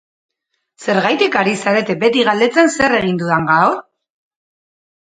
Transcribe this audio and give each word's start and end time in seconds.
Zergatik 0.85 1.37
ari 1.43 1.53
zarete 1.65 1.97
beti 2.05 2.27
galdetzen 2.31 2.73
zer 2.79 2.99
egin 3.03 3.25
dudan 3.25 3.49
gaur? 3.53 3.81